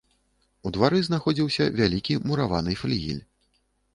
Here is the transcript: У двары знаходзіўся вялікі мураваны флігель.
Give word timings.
У 0.67 0.71
двары 0.77 1.01
знаходзіўся 1.07 1.67
вялікі 1.79 2.17
мураваны 2.31 2.73
флігель. 2.81 3.23